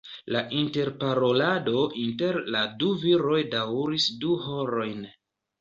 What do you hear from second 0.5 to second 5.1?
interparolado inter la du viroj daŭris du horojn.